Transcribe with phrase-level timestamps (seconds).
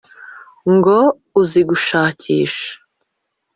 [0.73, 0.97] ngo
[1.41, 2.69] uzi gushakisha